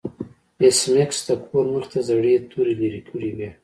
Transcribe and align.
ایس 0.63 0.79
میکس 0.93 1.17
د 1.27 1.29
کور 1.45 1.65
مخې 1.73 1.87
ته 1.91 1.99
زړې 2.09 2.33
توري 2.51 2.73
لرې 2.81 3.01
کړې 3.09 3.29
وې 3.37 3.49